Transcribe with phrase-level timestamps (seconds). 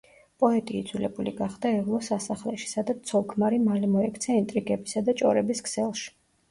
[0.43, 6.15] პოეტი იძულებული გახდა ევლო სასახლეში, სადაც ცოლ-ქმარი მალე მოექცა ინტრიგებისა და ჭორების ქსელში.